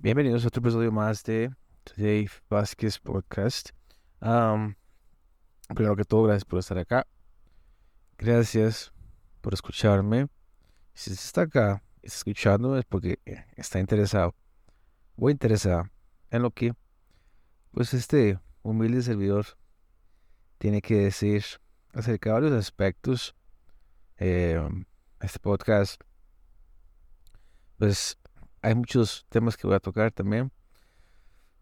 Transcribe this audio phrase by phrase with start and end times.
[0.00, 1.50] Bienvenidos a otro episodio más de
[1.82, 3.70] Today Vázquez Podcast.
[4.20, 7.04] Primero que todo, gracias por estar acá.
[8.16, 8.92] Gracias
[9.40, 10.28] por escucharme.
[10.94, 13.18] Si está acá, está escuchando, es porque
[13.56, 14.36] está interesado
[15.16, 15.90] o interesada
[16.30, 16.74] en lo que,
[17.72, 19.46] pues, este humilde servidor
[20.58, 21.44] tiene que decir
[21.92, 23.34] acerca de varios aspectos.
[24.18, 24.60] Eh,
[25.20, 26.00] este podcast,
[27.78, 28.16] pues,
[28.62, 30.50] hay muchos temas que voy a tocar también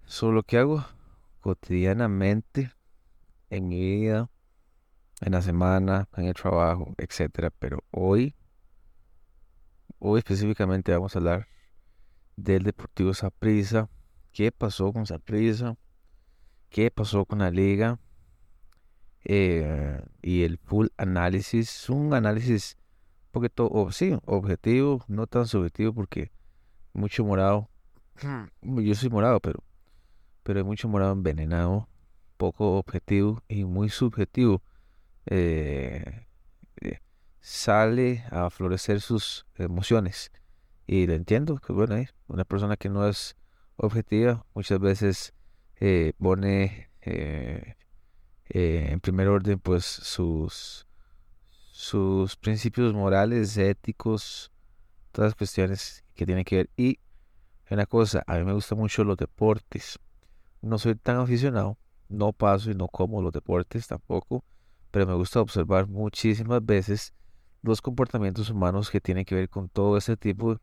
[0.05, 0.85] sobre lo que hago
[1.41, 2.73] cotidianamente
[3.51, 4.31] en mi vida,
[5.21, 7.51] en la semana, en el trabajo, etcétera.
[7.51, 8.35] Pero hoy,
[9.99, 11.49] hoy específicamente vamos a hablar
[12.37, 13.89] del Deportivo Saprissa,
[14.33, 15.77] qué pasó con Saprissa,
[16.69, 17.99] qué pasó con la liga
[19.25, 22.77] eh, y el full análisis, un análisis
[23.27, 26.31] un poquito, sí, objetivo, no tan subjetivo porque
[26.97, 27.69] mucho morado.
[28.23, 28.81] Mm.
[28.81, 29.63] Yo soy morado, pero,
[30.43, 31.89] pero hay mucho morado envenenado,
[32.37, 34.63] poco objetivo y muy subjetivo.
[35.27, 36.27] Eh,
[36.81, 37.01] eh,
[37.41, 40.31] sale a florecer sus emociones.
[40.87, 43.37] Y lo entiendo, que bueno, eh, una persona que no es
[43.77, 45.35] objetiva muchas veces
[46.19, 46.89] pone
[48.49, 50.87] en primer orden pues sus,
[51.73, 54.51] sus principios morales, éticos,
[55.13, 56.71] todas las cuestiones que tiene que ver.
[56.77, 56.99] Y
[57.71, 59.99] una cosa, a mí me gustan mucho los deportes.
[60.63, 64.45] No soy tan aficionado, no paso y no como los deportes tampoco,
[64.91, 67.15] pero me gusta observar muchísimas veces
[67.63, 70.59] los comportamientos humanos que tienen que ver con todo ese tipo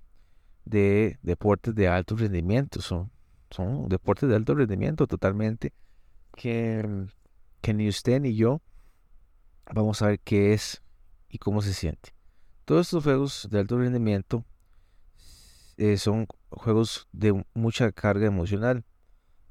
[0.66, 2.82] de deportes de alto rendimiento.
[2.82, 3.12] Son,
[3.50, 5.74] son deportes de alto rendimiento totalmente
[6.36, 7.06] que,
[7.62, 8.62] que ni usted ni yo
[9.72, 10.82] vamos a ver qué es
[11.30, 12.14] y cómo se siente.
[12.66, 14.46] Todos estos juegos de alto rendimiento
[15.78, 18.84] eh, son juegos de mucha carga emocional.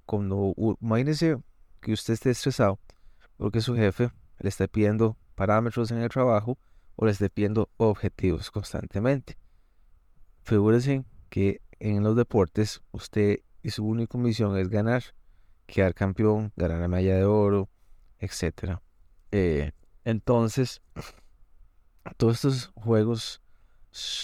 [0.06, 1.38] Cuando, imagínese
[1.80, 2.78] que usted esté estresado
[3.36, 6.58] porque su jefe le está pidiendo parámetros en el trabajo
[6.96, 9.36] o le esté pidiendo objetivos constantemente.
[10.44, 15.02] Figúrese que en los deportes usted y su única misión es ganar,
[15.66, 17.68] quedar campeón, ganar la medalla de oro,
[18.18, 18.78] etc.
[19.30, 19.72] Eh,
[20.04, 20.82] entonces,
[22.16, 23.41] todos estos juegos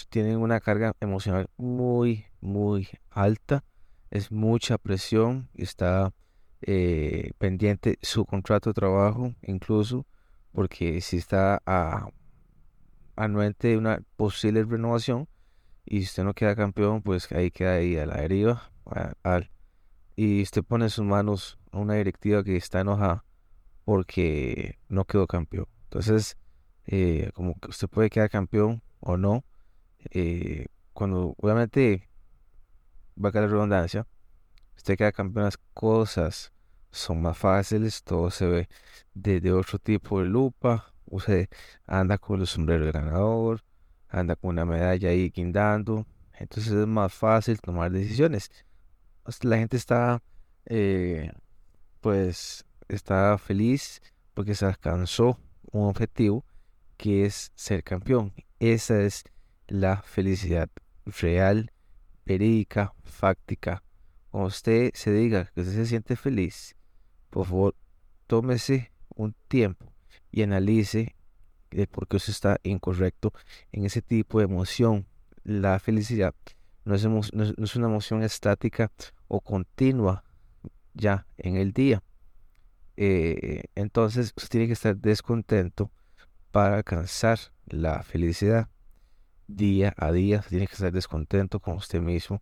[0.09, 3.63] tienen una carga emocional muy, muy alta.
[4.09, 5.49] Es mucha presión.
[5.55, 6.13] Está
[6.61, 10.05] eh, pendiente su contrato de trabajo, incluso,
[10.51, 12.09] porque si está a,
[13.15, 15.27] una posible renovación
[15.85, 18.71] y usted no queda campeón, pues ahí queda ahí a la deriva.
[20.15, 23.23] y usted pone sus manos a una directiva que está enojada
[23.85, 25.67] porque no quedó campeón.
[25.85, 26.37] Entonces,
[26.87, 29.43] eh, como usted puede quedar campeón o no,
[30.11, 32.09] eh, cuando obviamente
[33.23, 34.05] va a caer redundancia,
[34.75, 36.51] usted queda campeón, las cosas
[36.91, 38.69] son más fáciles, todo se ve
[39.13, 41.49] desde otro tipo de lupa, usted
[41.85, 43.63] anda con el sombrero de ganador,
[44.09, 48.51] anda con una medalla ahí guindando, entonces es más fácil tomar decisiones.
[49.41, 50.23] La gente está,
[50.65, 51.31] eh,
[52.01, 54.01] pues, está feliz
[54.33, 55.37] porque se alcanzó
[55.71, 56.43] un objetivo
[56.97, 58.33] que es ser campeón.
[58.59, 59.23] Esa es
[59.69, 60.69] la felicidad
[61.05, 61.71] real,
[62.25, 63.83] verídica, fáctica.
[64.31, 66.75] Cuando usted se diga que usted se siente feliz,
[67.29, 67.75] por favor,
[68.27, 69.91] tómese un tiempo
[70.31, 71.15] y analice
[71.71, 73.33] el por qué usted está incorrecto
[73.71, 75.05] en ese tipo de emoción.
[75.43, 76.35] La felicidad
[76.85, 78.91] no es, no es una emoción estática
[79.27, 80.23] o continua
[80.93, 82.03] ya en el día.
[82.97, 85.89] Eh, entonces usted tiene que estar descontento
[86.51, 88.67] para alcanzar la felicidad
[89.49, 92.41] día a día, tiene que estar descontento con usted mismo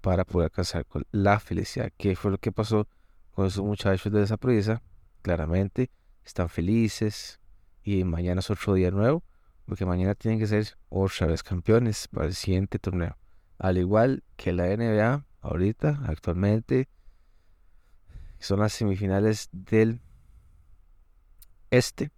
[0.00, 1.90] para poder alcanzar con la felicidad.
[1.96, 2.86] ¿Qué fue lo que pasó
[3.32, 4.82] con esos muchachos de esa prisa?
[5.22, 5.90] Claramente
[6.24, 7.40] están felices
[7.82, 9.22] y mañana es otro día nuevo,
[9.64, 13.16] porque mañana tienen que ser otra vez campeones para el siguiente torneo.
[13.58, 16.88] Al igual que la NBA, ahorita, actualmente,
[18.38, 20.00] son las semifinales del
[21.70, 22.10] este.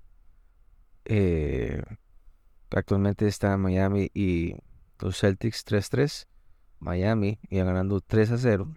[1.04, 1.82] Eh,
[2.76, 4.56] Actualmente está Miami y
[4.98, 6.26] los Celtics 3-3.
[6.80, 8.74] Miami iba ganando 3 a 0.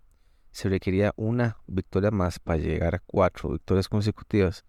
[0.52, 4.66] Se requería una victoria más para llegar a cuatro victorias consecutivas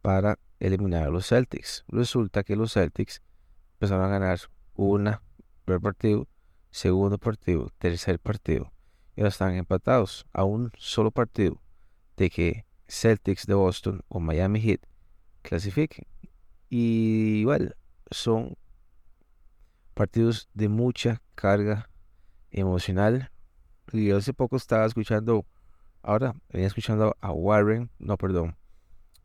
[0.00, 1.84] para eliminar a los Celtics.
[1.88, 3.20] Resulta que los Celtics
[3.74, 4.38] empezaron a ganar
[4.74, 5.22] una
[5.66, 6.26] primer partido,
[6.70, 8.72] segundo partido, tercer partido.
[9.16, 11.60] Y ahora están empatados a un solo partido
[12.16, 14.80] de que Celtics de Boston o Miami Heat
[15.42, 16.06] clasifiquen.
[16.70, 17.76] Y igual,
[18.10, 18.56] son
[19.94, 21.88] partidos de mucha carga
[22.50, 23.30] emocional,
[23.92, 25.46] Y hace poco estaba escuchando,
[26.02, 28.56] ahora venía escuchando a Warren, no, perdón,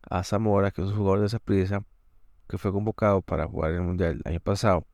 [0.04, 1.84] a Zamora, que es un jugador de esa prisa,
[2.48, 4.86] que fue convocado para jugar el Mundial el año pasado.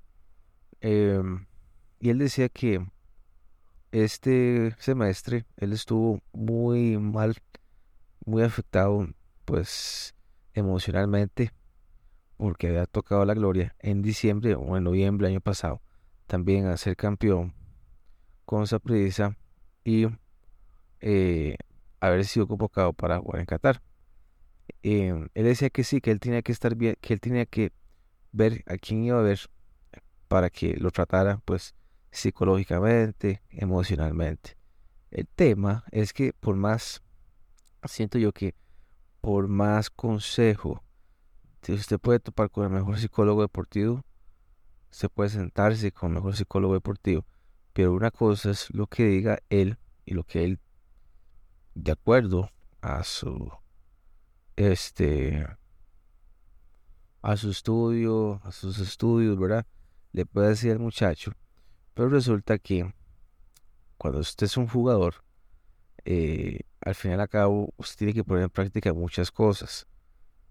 [0.79, 1.45] Em,
[1.99, 2.85] y él decía que
[3.91, 7.35] este semestre él estuvo muy mal,
[8.25, 9.07] muy afectado,
[9.45, 10.15] pues
[10.53, 11.51] emocionalmente,
[12.37, 15.81] porque había tocado la gloria en diciembre o en noviembre del año pasado,
[16.27, 17.53] también a ser campeón
[18.45, 19.35] con esa prisa
[19.83, 20.07] y
[21.01, 21.57] eh,
[21.99, 23.81] haber sido convocado para jugar en Qatar.
[24.83, 27.71] Em, él decía que sí, que él tenía que estar bien, que él tenía que
[28.31, 29.39] ver a quién iba a ver
[30.27, 31.75] para que lo tratara, pues,
[32.11, 34.57] psicológicamente, emocionalmente.
[35.11, 37.01] El tema es que por más,
[37.85, 38.55] siento yo que
[39.21, 40.83] por más consejo,
[41.73, 44.05] si usted puede topar con el mejor psicólogo deportivo,
[44.89, 47.25] se puede sentarse con el mejor psicólogo deportivo,
[47.73, 50.59] pero una cosa es lo que diga él y lo que él,
[51.75, 52.49] de acuerdo
[52.79, 53.51] a su,
[54.55, 55.45] este,
[57.21, 59.65] a su estudio, a sus estudios, ¿verdad?
[60.13, 61.33] Le puede decir al muchacho,
[61.93, 62.93] pero resulta que
[63.97, 65.15] cuando usted es un jugador,
[66.05, 69.85] eh, al final y cabo, usted tiene que poner en práctica muchas cosas.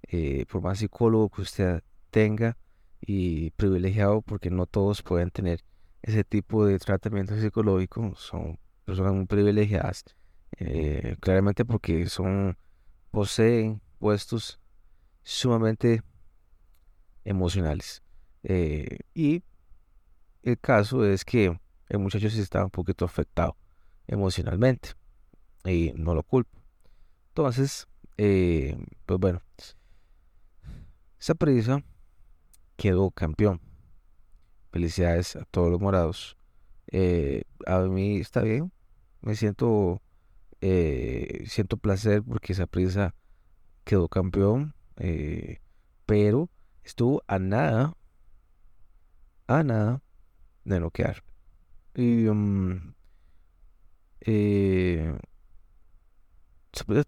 [0.08, 2.56] Eh, por más psicólogo que usted tenga
[3.00, 5.64] y privilegiado, porque no todos pueden tener
[6.02, 10.04] ese tipo de tratamiento psicológico, son personas muy privilegiadas,
[10.58, 12.56] eh, claramente porque son,
[13.10, 14.60] poseen puestos
[15.22, 16.02] sumamente
[17.24, 18.02] emocionales.
[19.14, 19.42] y
[20.42, 21.58] el caso es que
[21.88, 23.56] el muchacho sí estaba un poquito afectado
[24.06, 24.90] emocionalmente
[25.64, 26.56] y no lo culpo.
[27.28, 29.42] Entonces, eh, pues bueno,
[31.26, 31.82] esa prisa
[32.76, 33.60] quedó campeón.
[34.70, 36.36] Felicidades a todos los morados.
[36.86, 38.70] Eh, a mí está bien,
[39.22, 40.00] me siento,
[40.60, 43.12] eh, siento placer porque esa prisa
[43.82, 44.72] quedó campeón,
[46.06, 46.48] pero
[46.84, 47.96] estuvo a nada,
[49.48, 50.02] a nada
[50.62, 51.24] de noquear.
[51.96, 52.94] Y um,
[54.20, 55.18] eh,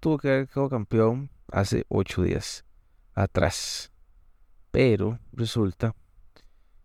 [0.00, 2.64] tuvo que haber quedado campeón hace ocho días
[3.14, 3.92] atrás.
[4.78, 5.92] Pero resulta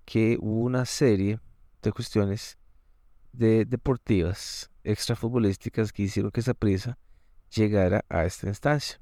[0.04, 1.40] que hubo una serie
[1.84, 2.58] de cuestiones
[3.34, 6.98] de deportivas extrafutbolísticas que hicieron que esa prisa
[7.56, 9.00] llegara a esta instancia.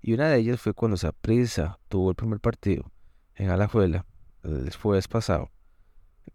[0.00, 2.90] Y una de ellas fue cuando esa prisa tuvo el primer partido
[3.34, 4.06] en Alajuela
[4.44, 5.50] el jueves pasado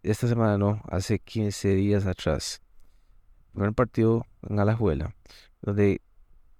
[0.03, 2.61] esta semana no, hace 15 días atrás,
[3.53, 5.15] primer partido en Alajuela,
[5.63, 5.99] donde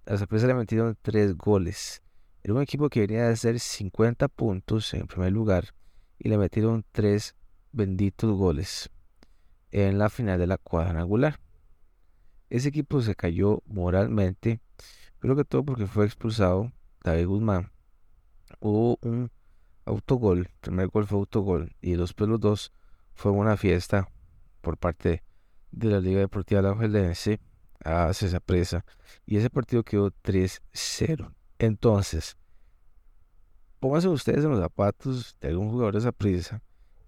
[0.08, 2.02] a sorpresa le metieron tres goles.
[2.46, 5.74] Era un equipo que venía de hacer 50 puntos en primer lugar
[6.20, 7.36] y le metieron tres
[7.72, 8.92] benditos goles
[9.72, 11.40] en la final de la cuadrangular.
[12.52, 14.62] Ese equipo se cayó moralmente,
[15.20, 16.72] pero que todo porque fue expulsado
[17.04, 17.72] David Guzmán.
[18.60, 19.32] Hubo un
[19.86, 22.72] autogol, el primer gol fue autogol y los pelos dos
[23.16, 24.08] fue una fiesta
[24.62, 25.24] por parte
[25.72, 27.40] de la Liga Deportiva Alajuelense
[27.84, 28.86] a esa Presa
[29.26, 31.34] y ese partido quedó 3-0.
[31.60, 32.38] Entonces,
[33.80, 36.62] pónganse ustedes en los zapatos de algún jugador de esa prisa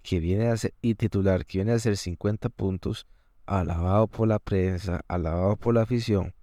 [0.04, 3.08] que viene a ser y titular, que viene a hacer 50 puntos,
[3.46, 6.34] alabado por la prensa, alabado por la afición,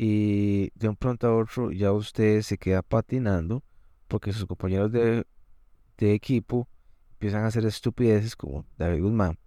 [0.00, 3.64] y de un pronto a otro ya usted se queda patinando
[4.06, 5.26] porque sus compañeros de,
[5.96, 6.68] de equipo
[7.14, 9.40] empiezan a hacer estupideces como David Guzmán,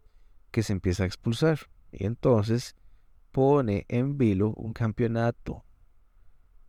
[0.52, 1.58] que se empieza a expulsar.
[1.94, 2.76] Y entonces
[3.32, 5.64] pone en vilo un campeonato.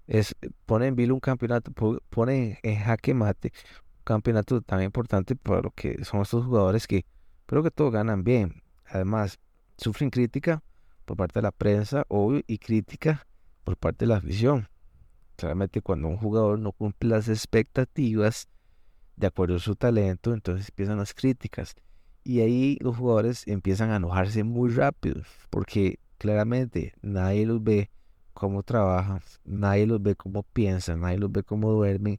[0.07, 0.35] Es,
[0.67, 1.73] pone en un campeonato,
[2.11, 3.53] pone jaque mate
[3.99, 7.05] un campeonato tan importante para lo que son estos jugadores que
[7.47, 8.63] creo que todos ganan bien.
[8.85, 9.39] Además,
[9.77, 10.63] sufren crítica
[11.05, 13.27] por parte de la prensa, obvio, y crítica
[13.65, 14.69] por parte de la afición.
[15.37, 18.49] Claramente cuando un jugador no cumple las expectativas
[19.17, 21.75] de acuerdo a su talento, entonces empiezan las críticas.
[22.25, 27.91] Y ahí los jugadores empiezan a enojarse muy rápido, porque claramente nadie los ve
[28.43, 32.19] cómo trabajan, nadie los ve cómo piensan, nadie los ve cómo duermen.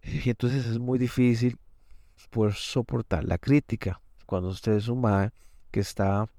[0.00, 1.58] Y entonces es muy difícil
[2.30, 5.02] poder soportar la crítica cuando usted es un
[5.72, 6.30] que está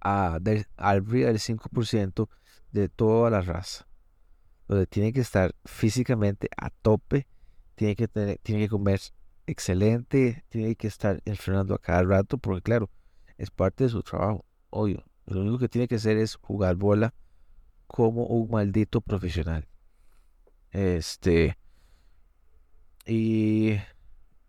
[0.00, 0.38] a,
[0.78, 2.30] arriba del 5%
[2.72, 3.86] de toda la raza,
[4.66, 7.26] donde tiene que estar físicamente a tope
[7.74, 9.00] tiene que, tener, tiene que comer
[9.46, 12.88] excelente, tiene que estar entrenando a cada rato, porque claro,
[13.36, 15.04] es parte de su trabajo, obvio.
[15.26, 17.12] Lo único que tiene que hacer es jugar bola
[17.94, 19.68] como un maldito profesional.
[20.72, 21.56] Este.
[23.06, 23.76] Y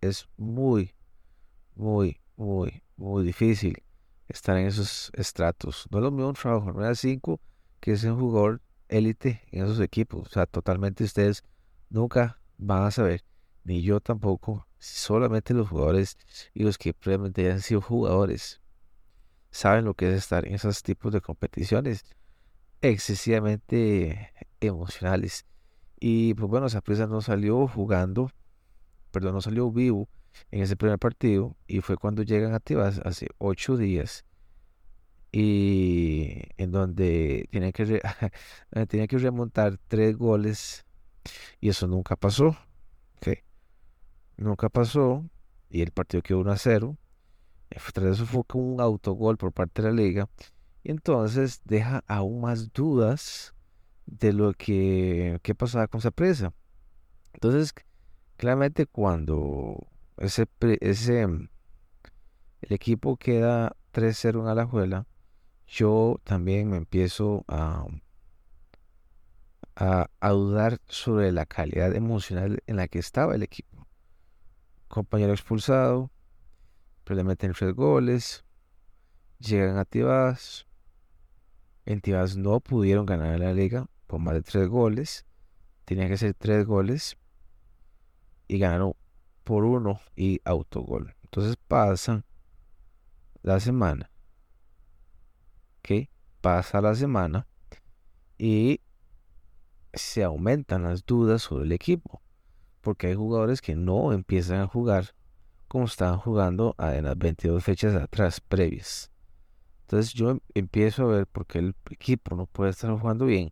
[0.01, 0.95] es muy,
[1.75, 3.83] muy, muy, muy difícil
[4.27, 5.85] estar en esos estratos.
[5.91, 7.39] No es lo mismo un trabajo en 5
[7.79, 10.27] que es un jugador élite en esos equipos.
[10.27, 11.43] O sea, totalmente ustedes
[11.91, 13.23] nunca van a saber,
[13.63, 16.17] ni yo tampoco, solamente los jugadores
[16.55, 18.59] y los que previamente han sido jugadores
[19.51, 22.05] saben lo que es estar en esos tipos de competiciones
[22.89, 25.45] excesivamente emocionales.
[25.99, 28.29] Y pues bueno, esa presa no salió jugando,
[29.11, 30.09] perdón, no salió vivo
[30.51, 34.25] en ese primer partido y fue cuando llegan a Tebas hace ocho días
[35.31, 38.01] y en donde tienen que,
[38.87, 40.85] tienen que remontar tres goles
[41.59, 42.57] y eso nunca pasó.
[44.37, 45.23] Nunca pasó
[45.69, 46.97] y el partido quedó 1 a 0.
[47.93, 50.29] Tras eso fue un autogol por parte de la liga.
[50.85, 53.55] Y entonces deja aún más dudas
[54.05, 56.53] de lo que, que pasaba con esa presa.
[57.33, 57.73] Entonces,
[58.37, 59.87] claramente cuando
[60.17, 60.47] ese,
[60.81, 61.49] ese el
[62.69, 65.07] equipo queda 3-0 en Alajuela,
[65.65, 67.87] yo también me empiezo a,
[69.75, 73.87] a, a, dudar sobre la calidad emocional en la que estaba el equipo.
[74.87, 76.11] Compañero expulsado,
[77.03, 78.45] pero le meten tres goles,
[79.39, 79.85] llegan a
[81.85, 81.93] Tibás.
[81.93, 85.25] En Tibás no pudieron ganar la liga por más de tres goles.
[85.85, 87.17] Tenían que ser tres goles
[88.47, 88.93] y ganaron
[89.43, 91.15] por uno y autogol.
[91.23, 92.25] Entonces pasan
[93.43, 94.09] la semana
[95.81, 96.09] que
[96.41, 97.47] pasa la semana
[98.37, 98.81] y
[99.93, 102.21] se aumentan las dudas sobre el equipo,
[102.81, 105.15] porque hay jugadores que no empiezan a jugar
[105.67, 109.11] como estaban jugando en las 22 fechas atrás previas.
[109.85, 113.51] Entonces yo em, empiezo a ver por qué el equipo no puede estar jugando bien.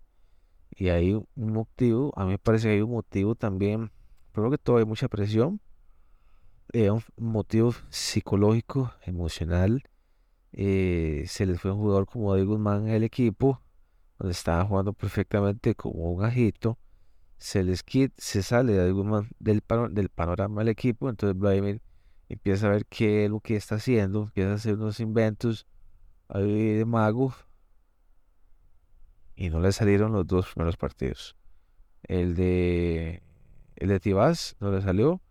[0.72, 3.92] Y hay un motivo, a mí me parece que hay un motivo también,
[4.32, 5.62] creo que todo hay mucha presión,
[6.74, 9.84] eh, un motivo psicológico, emocional,
[10.54, 13.62] eh, se les fue un jugador como David Guzmán en el equipo,
[14.18, 16.80] donde estaba jugando perfectamente como un ajito.
[17.38, 19.62] Se les quita, se sale David Guzmán del,
[19.92, 21.82] del panorama del equipo, entonces Vladimir
[22.30, 25.68] empieza a ver qué es lo que está haciendo, empieza a hacer unos inventos
[26.34, 27.34] ahí mago
[29.36, 31.36] y no le salieron los dos primeros partidos.
[32.04, 33.22] El de
[33.76, 35.22] el de no le salió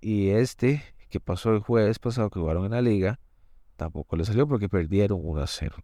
[0.00, 3.20] y este que pasó el jueves pasado que jugaron en la liga
[3.76, 5.76] tampoco le salió porque perdieron 1 a 0.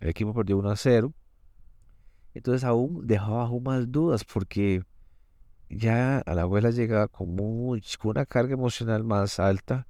[0.00, 1.12] El equipo perdió 1 a 0.
[2.34, 4.82] Entonces aún dejaba aún más dudas porque
[5.68, 9.86] ya a la abuela llegaba con, una carga emocional más alta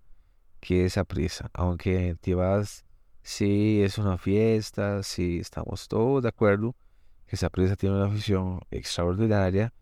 [0.61, 1.50] que esa prisa.
[1.52, 2.86] Aunque Tibás
[3.26, 6.76] sí es una fiesta, sí estamos todos de acuerdo
[7.26, 9.73] que esa prisa tiene una afición extraordinaria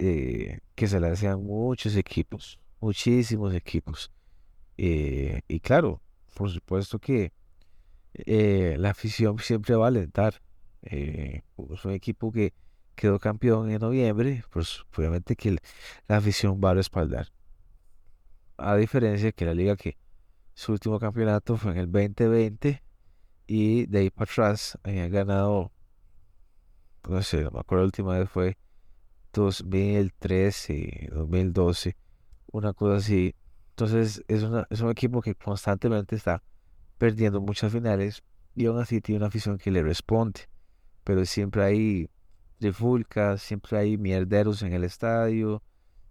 [0.00, 4.10] eh, que se la hacían muchos equipos, muchísimos equipos.
[4.78, 6.02] Eh, y claro,
[6.34, 7.32] por supuesto que
[8.14, 10.42] eh, la afición siempre va a alentar.
[10.82, 12.52] Es un equipo que
[12.96, 15.58] quedó campeón en noviembre, pues obviamente que
[16.08, 17.28] la afición va a respaldar.
[18.56, 19.96] A diferencia que la liga que
[20.56, 22.82] su último campeonato fue en el 2020
[23.46, 25.70] y de ahí para atrás habían ganado,
[27.06, 28.56] no sé, no me acuerdo la última vez fue
[29.34, 31.94] 2013, 2012,
[32.52, 33.34] una cosa así.
[33.70, 36.42] Entonces es, es un equipo que constantemente está
[36.96, 38.22] perdiendo muchas finales
[38.54, 40.48] y aún así tiene una afición que le responde.
[41.04, 42.08] Pero siempre hay
[42.58, 45.62] trifulcas, siempre hay mierderos en el estadio,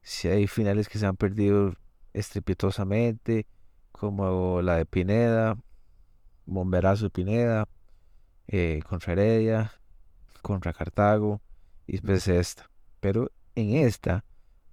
[0.04, 1.74] si hay finales que se han perdido
[2.14, 3.48] estrepitosamente,
[3.98, 5.58] como la de Pineda,
[6.46, 7.68] Bomberazo de Pineda,
[8.48, 9.72] eh, contra Heredia,
[10.42, 11.42] contra Cartago
[11.88, 12.70] y después esta.
[13.00, 14.26] Pero en esta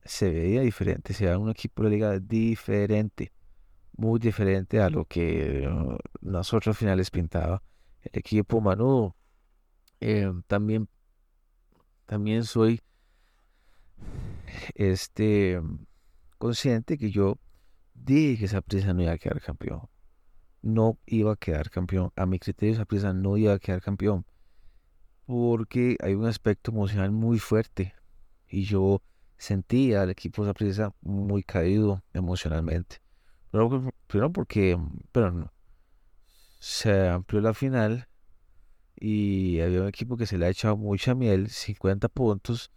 [0.05, 3.33] se veía diferente, se veía un equipo de liga diferente,
[3.97, 7.63] muy diferente a lo que uh, nosotros finales pintaba.
[8.03, 9.15] El equipo Manu
[10.01, 10.89] eh, también,
[12.07, 12.81] también soy
[14.75, 15.61] este
[16.39, 17.39] consciente que yo
[18.05, 19.89] dije que esa prisa no iba a quedar campeón.
[20.63, 22.13] No iba a quedar campeón.
[22.17, 24.25] A mi criterio, esa prisa no iba a quedar campeón.
[25.27, 27.95] Porque hay un aspecto emocional muy fuerte.
[28.49, 29.03] Y yo
[29.39, 32.99] sentía al equipo de prisa muy caído emocionalmente.
[33.51, 34.79] Pero, primero porque
[35.11, 35.53] pero no,
[36.59, 38.09] se amplió la final
[38.95, 42.71] y había un equipo que se le ha echado mucha miel, 50 puntos.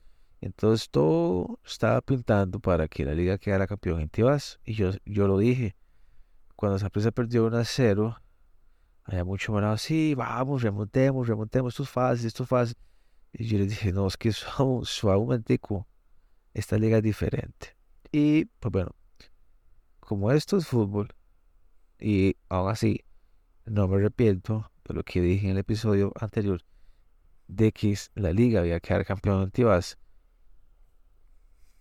[0.45, 4.59] Entonces todo estaba pintando para que la liga quedara campeón en Tibas.
[4.63, 5.75] Y yo, yo lo dije.
[6.55, 8.15] Cuando prisa perdió 1 a 0,
[9.05, 12.77] había mucho más, sí, vamos, remontemos, remontemos, esto es fácil, esto es fácil.
[13.33, 15.59] Y yo le dije, no, es que suavemente
[16.53, 17.75] esta liga es diferente.
[18.11, 18.91] Y pues bueno,
[19.99, 21.07] como esto es fútbol,
[21.99, 23.03] y aún así
[23.65, 26.61] no me arrepiento de lo que dije en el episodio anterior
[27.47, 29.97] de que la liga había quedar campeón de Tibas.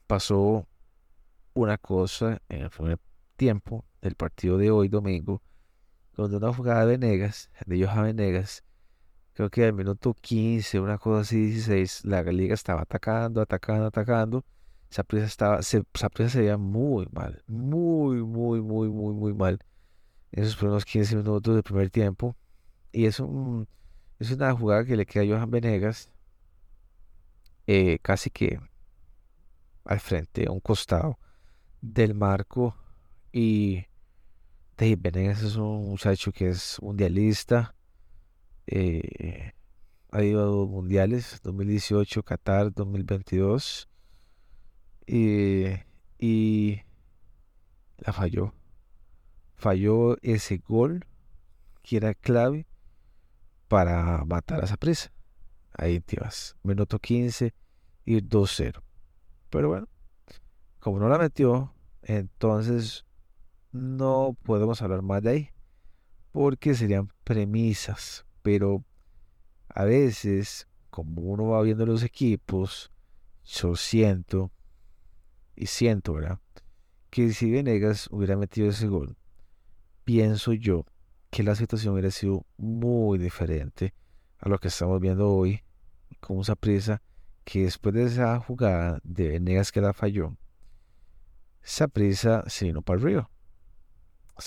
[0.07, 0.67] Pasó
[1.55, 2.99] una cosa en el primer
[3.37, 5.43] tiempo del partido de hoy, domingo,
[6.17, 8.65] donde una jugada de Venegas, de Johan Venegas,
[9.33, 14.45] creo que al minuto 15, una cosa así, 16, la liga estaba atacando, atacando, atacando.
[14.91, 19.59] Esa prisa estaba, se, se veía muy mal, muy, muy, muy, muy, muy mal
[20.33, 22.37] en esos primeros 15 minutos del primer tiempo.
[22.93, 23.67] Y es, un,
[24.19, 26.13] es una jugada que le queda a Johan Venegas
[27.67, 28.61] eh, casi que
[29.85, 31.19] al frente, a un costado
[31.81, 32.76] del marco.
[33.33, 33.87] Y
[34.76, 37.75] David Venegas es un muchacho que es mundialista.
[38.67, 39.53] Eh,
[40.11, 43.88] ha ido a dos mundiales, 2018, Qatar, 2022.
[45.07, 45.64] Y,
[46.19, 46.83] y
[47.99, 48.55] la falló.
[49.55, 51.07] Falló ese gol
[51.83, 52.67] que era clave
[53.69, 55.12] para matar a esa presa.
[55.73, 56.57] Ahí te vas.
[56.62, 57.53] Minuto 15
[58.05, 58.81] y 2-0.
[59.55, 59.89] Pero bueno,
[60.81, 63.07] como no la metió, entonces
[63.71, 65.51] no podemos hablar más de ahí.
[66.33, 68.27] Porque serían premisas.
[68.43, 68.83] Pero
[69.69, 72.91] a veces, como uno va viendo los equipos,
[73.45, 74.51] yo siento,
[75.55, 76.41] y siento, ¿verdad?
[77.11, 79.17] Que si Venegas hubiera metido ese gol,
[80.03, 80.85] pienso yo
[81.31, 83.95] que la situación hubiera sido muy diferente
[84.41, 85.63] a lo que estamos viendo hoy
[86.19, 87.03] con esa prisa
[87.45, 90.37] que después de esa jugada de Venegas que la falló,
[91.63, 93.31] esa prisa se vino para arriba.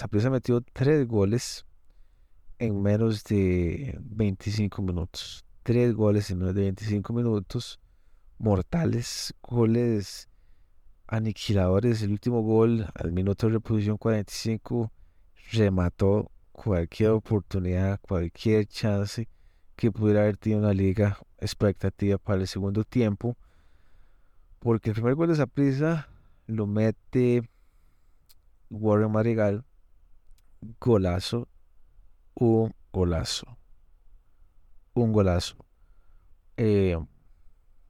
[0.10, 1.66] prisa metió tres goles
[2.60, 5.46] en menos de 25 minutos.
[5.64, 7.80] Tres goles en menos de 25 minutos.
[8.38, 10.30] Mortales, goles
[11.08, 12.02] aniquiladores.
[12.02, 14.92] El último gol al minuto de reposición 45
[15.54, 19.28] remató cualquier oportunidad, cualquier chance
[19.76, 23.38] que pudiera haber tenido una liga expectativa para el segundo tiempo.
[24.60, 26.10] Porque el primer gol de esa prisa
[26.48, 27.50] lo mete
[28.70, 29.64] Warren Marigal.
[30.80, 31.48] Golazo.
[32.34, 33.58] Un golazo.
[34.94, 35.56] Un golazo.
[36.58, 36.98] Eh,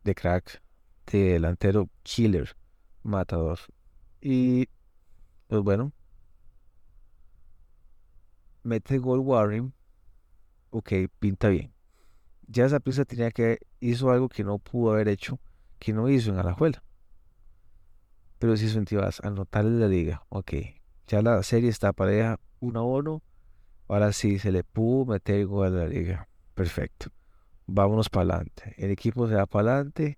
[0.03, 0.61] de crack.
[1.11, 2.55] De delantero killer.
[3.03, 3.59] Matador.
[4.21, 4.67] Y
[5.47, 5.93] pues bueno,
[8.63, 9.73] mete gol Warren,
[10.71, 11.76] ok, pinta bien.
[12.47, 15.39] Ya esa pieza tenía que hizo algo que no pudo haber hecho,
[15.79, 16.83] que no hizo en Alajuela.
[18.39, 20.53] Pero si hizo en Tibas, anotarle la liga, ok.
[21.07, 23.23] Ya la serie está pareja 1 a 1.
[23.89, 26.27] Ahora sí, se le pudo meter gol a la liga.
[26.53, 27.09] Perfecto.
[27.65, 28.75] Vámonos para adelante.
[28.77, 30.17] El equipo se va para adelante.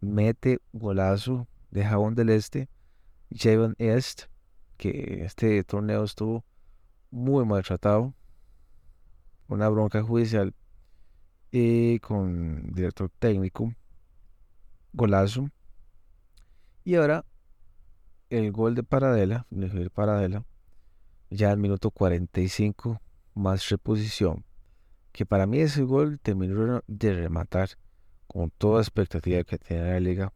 [0.00, 2.68] Mete golazo de Jabón del Este.
[3.34, 4.22] Javon Est,
[4.76, 6.44] que este torneo estuvo
[7.10, 8.14] muy maltratado,
[9.48, 10.54] una bronca judicial
[11.50, 13.72] y con director técnico,
[14.92, 15.50] golazo.
[16.84, 17.24] Y ahora
[18.30, 20.44] el gol de Paradela, de Paradela,
[21.30, 23.00] ya al minuto 45
[23.34, 24.44] más reposición,
[25.12, 27.70] que para mí ese gol terminó de rematar
[28.26, 30.32] con toda expectativa que tenía la liga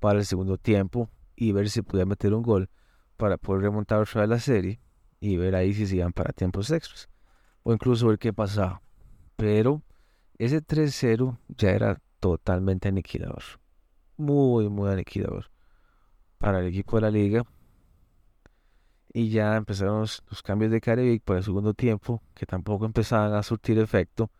[0.00, 2.68] para el segundo tiempo y ver si podía meter un gol
[3.16, 4.80] para poder remontar otra vez la serie
[5.20, 7.08] y ver ahí si se iban para tiempos extras
[7.62, 8.82] o incluso ver qué pasaba.
[9.36, 9.82] Pero
[10.40, 13.42] ese 3-0 ya era totalmente aniquilador.
[14.16, 15.50] Muy, muy aniquilador
[16.38, 17.44] para el equipo de la liga.
[19.12, 23.42] Y ya empezaron los, cambios de Caribe para el segundo tiempo, que tampoco empezaban a
[23.42, 24.30] surtir efecto.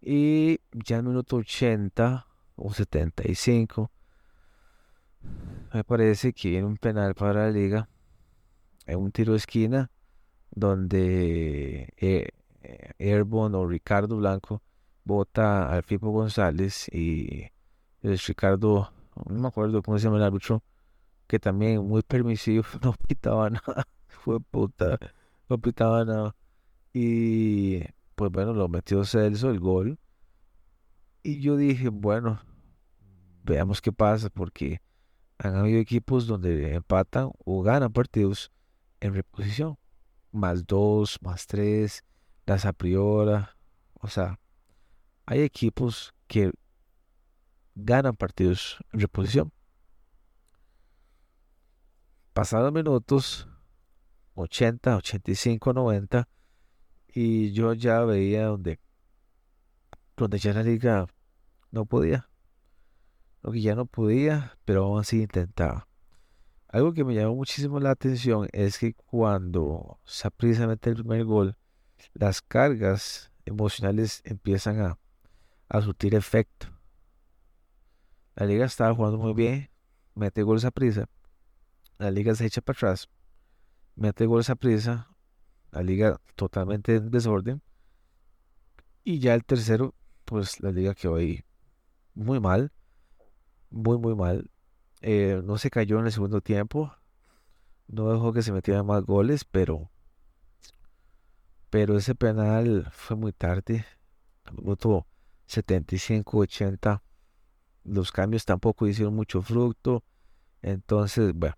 [0.00, 3.92] Y ya en minuto 80 o 75,
[5.72, 7.88] me parece que viene un penal para la liga.
[8.86, 9.90] En un tiro de esquina
[10.50, 12.28] donde eh,
[12.98, 14.60] Airborne o Ricardo Blanco
[15.04, 17.50] vota al Fipo González y
[18.02, 18.92] el Ricardo,
[19.28, 20.62] no me acuerdo cómo se llama el árbitro,
[21.26, 24.98] que también muy permisivo, no pitaba nada, fue puta,
[25.48, 26.34] no pitaba nada.
[26.92, 27.80] Y
[28.14, 29.98] pues bueno, lo metió Celso, el gol.
[31.22, 32.40] Y yo dije, bueno,
[33.42, 34.80] veamos qué pasa, porque
[35.38, 38.52] han habido equipos donde empatan o ganan partidos
[39.00, 39.76] en reposición
[40.32, 42.04] más 2, más 3,
[42.46, 43.44] las a priori.
[43.94, 44.38] O sea,
[45.26, 46.52] hay equipos que
[47.74, 49.52] ganan partidos en reposición.
[52.32, 53.48] Pasados minutos,
[54.34, 56.28] 80, 85, 90,
[57.08, 58.80] y yo ya veía donde,
[60.16, 61.06] donde ya la liga
[61.70, 62.28] no podía.
[63.42, 65.86] Lo que ya no podía, pero aún así intentaba.
[66.68, 71.56] Algo que me llamó muchísimo la atención es que cuando Saprissa mete el primer gol,
[72.14, 74.98] las cargas emocionales empiezan a,
[75.68, 76.68] a surtir efecto.
[78.34, 79.70] La liga estaba jugando muy bien,
[80.14, 81.08] mete goles a prisa,
[81.98, 83.08] la liga se echa para atrás,
[83.94, 85.08] mete goles a prisa,
[85.70, 87.62] la liga totalmente en desorden,
[89.04, 91.44] y ya el tercero, pues la liga quedó ahí
[92.14, 92.72] muy mal,
[93.70, 94.50] muy, muy mal.
[95.00, 96.92] Eh, no se cayó en el segundo tiempo,
[97.86, 99.90] no dejó que se metieran más goles, pero,
[101.70, 103.84] pero ese penal fue muy tarde,
[105.46, 107.02] minuto 75-80.
[107.84, 110.04] Los cambios tampoco hicieron mucho fruto.
[110.62, 111.56] Entonces, bueno,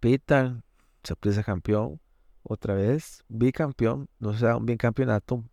[0.00, 0.62] pitan,
[1.02, 2.00] sorpresa campeón,
[2.42, 5.44] otra vez, bicampeón, no se da un bicampeonato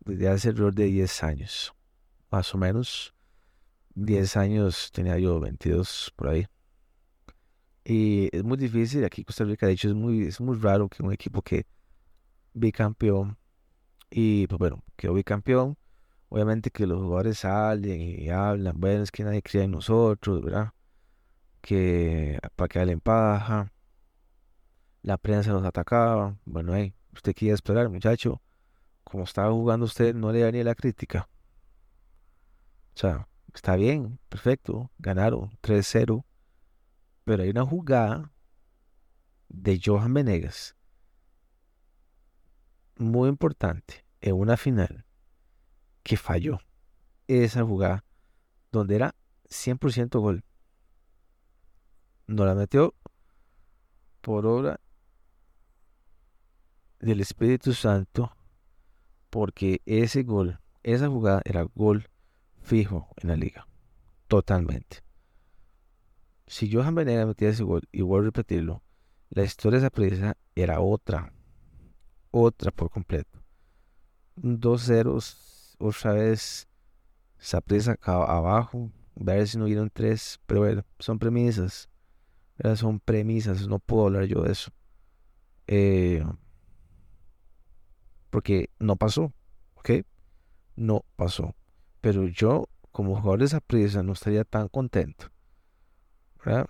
[0.00, 1.74] desde hace alrededor de 10 años,
[2.30, 3.14] más o menos.
[3.94, 6.46] 10 años tenía yo 22 por ahí.
[7.82, 11.02] Y es muy difícil, aquí Costa Rica, de hecho, es muy, es muy raro que
[11.02, 11.66] un equipo que
[12.52, 13.38] bicampeón
[14.10, 15.78] y pues bueno, quedó bicampeón.
[16.28, 20.72] Obviamente que los jugadores salen y hablan, bueno, es que nadie cree en nosotros, ¿verdad?
[21.60, 23.72] Que para que en paja,
[25.02, 26.36] la prensa nos atacaba.
[26.44, 28.42] Bueno, hey, usted quiere esperar, muchacho.
[29.04, 31.28] Como estaba jugando usted, no le daría la crítica.
[32.94, 36.24] O sea, está bien, perfecto, ganaron 3-0.
[37.24, 38.32] Pero hay una jugada
[39.48, 40.76] de Johan Venegas
[42.98, 45.05] muy importante en una final
[46.06, 46.60] que falló.
[47.26, 48.04] Esa jugada
[48.70, 49.16] donde era
[49.48, 50.44] 100% gol.
[52.28, 52.94] No la metió
[54.20, 54.80] por obra
[57.00, 58.36] del Espíritu Santo
[59.30, 62.08] porque ese gol, esa jugada era gol
[62.62, 63.66] fijo en la liga.
[64.28, 65.02] Totalmente.
[66.46, 68.82] Si Johan Venegas metía ese gol, y vuelvo a repetirlo,
[69.30, 71.32] la historia de esa presa era otra
[72.30, 73.42] otra por completo.
[74.36, 76.68] Dos ceros, otra vez
[77.38, 81.88] Saprisa abajo, ver si no hubieron tres, pero bueno, son premisas,
[82.76, 84.70] son premisas, no puedo hablar yo de eso.
[85.66, 86.24] Eh,
[88.30, 89.32] porque no pasó,
[89.74, 89.90] ¿ok?
[90.76, 91.54] No pasó.
[92.00, 95.26] Pero yo, como jugador de Saprisa, no estaría tan contento,
[96.44, 96.66] ¿verdad?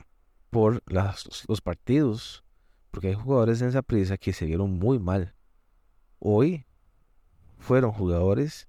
[0.50, 2.44] Por los partidos,
[2.90, 5.36] porque hay jugadores en esa prisa que se vieron muy mal
[6.18, 6.66] hoy
[7.58, 8.68] fueron jugadores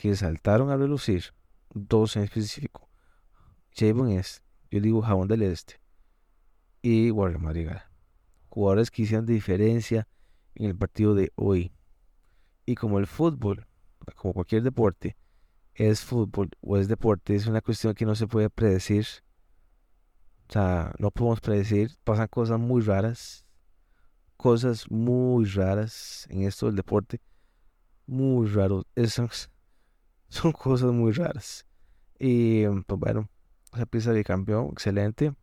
[0.00, 1.24] que saltaron a relucir,
[1.74, 2.88] dos en específico.
[3.76, 5.80] Javon es, yo digo Jabón del Este,
[6.82, 7.82] y Warren Marigal.
[8.48, 10.08] Jugadores que hicieron diferencia
[10.54, 11.72] en el partido de hoy.
[12.66, 13.66] Y como el fútbol,
[14.16, 15.16] como cualquier deporte,
[15.74, 19.06] es fútbol o es deporte, es una cuestión que no se puede predecir.
[20.48, 23.46] O sea, no podemos predecir, pasan cosas muy raras
[24.40, 27.20] cosas muy raras en esto del deporte.
[28.06, 28.86] Muy raro.
[28.94, 29.49] Esas
[30.30, 31.66] son cosas muy raras.
[32.18, 33.28] Y pues bueno,
[33.74, 35.34] esa pieza de campeón, excelente.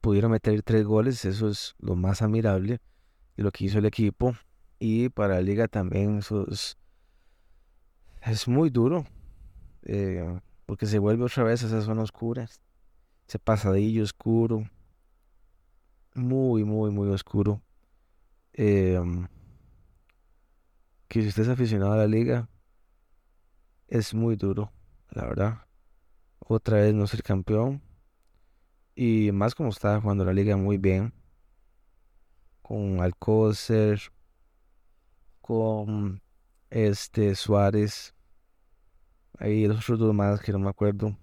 [0.00, 2.80] Pudieron meter tres goles, eso es lo más admirable
[3.36, 4.34] de lo que hizo el equipo.
[4.78, 6.76] Y para la liga también eso es,
[8.46, 9.06] muy duro.
[9.82, 12.48] Eh, porque se vuelve otra vez a esa zona oscura.
[13.26, 14.64] Ese pasadillo oscuro
[16.18, 17.62] muy, muy, muy oscuro.
[18.52, 19.26] Em,
[21.08, 22.48] que si usted es aficionado a la liga,
[23.88, 24.72] es muy duro,
[25.10, 25.66] la verdad.
[26.38, 27.82] Otra vez no ser campeón.
[28.94, 31.12] Y más como está jugando la liga muy bien.
[32.62, 34.00] Con Alcócer,
[35.40, 36.20] con
[36.70, 38.14] este Suárez.
[39.38, 41.16] Ahí los otros dos más que no me acuerdo.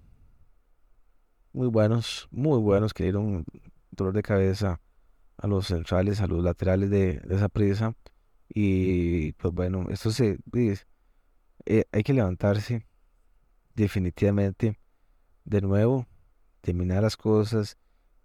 [1.53, 3.45] Muy buenos, muy buenos que dieron
[3.91, 4.81] dolor de cabeza
[5.37, 7.95] a los centrales, a los laterales de, esa prisa.
[8.49, 10.39] Y pues bueno, esto se
[11.65, 12.85] eh, hay que levantarse
[13.73, 14.79] definitivamente
[15.43, 16.07] de nuevo,
[16.61, 17.77] terminar las cosas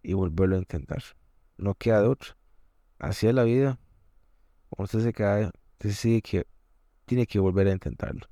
[0.02, 1.02] y volverlo a intentar.
[1.56, 2.34] No queda de otro.
[2.98, 3.78] Así es la vida.
[4.68, 6.46] Cuando usted se cae, usted que
[7.04, 8.26] tiene que volver a intentarlo.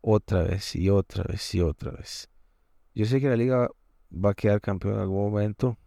[0.00, 2.28] Otra vez y otra vez y otra vez.
[2.94, 3.70] Yo sé que la liga
[4.12, 5.78] va a quedar campeón en algún momento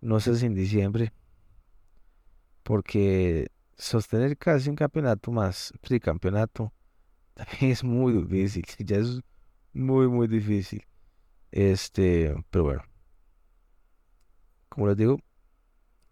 [0.00, 1.12] no sé si en diciembre,
[2.62, 6.72] porque sostener casi un campeonato más, campeonato
[7.60, 9.20] es muy difícil, ya es
[9.72, 10.84] muy, muy difícil.
[11.50, 12.82] Este, pero bueno,
[14.68, 15.18] como les digo,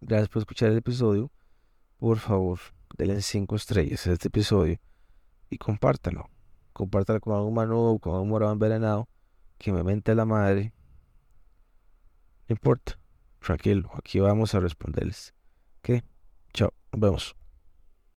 [0.01, 1.31] gracias por escuchar el episodio.
[1.99, 2.59] Por favor,
[2.97, 4.79] denle cinco estrellas a este episodio
[5.51, 6.29] y compártalo.
[6.73, 9.09] Compártalo con algún mano con algún morado envenenado
[9.59, 10.73] que me mente la madre.
[12.49, 12.99] No importa
[13.41, 15.35] tranquilo, aquí vamos a responderles.
[15.83, 16.05] ¿Qué?
[16.53, 17.46] Chao, nos vemos.